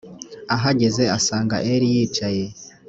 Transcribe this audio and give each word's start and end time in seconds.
ahageze 0.55 1.03
asanga 1.17 1.55
eli 1.73 1.87
yicaye 1.95 2.45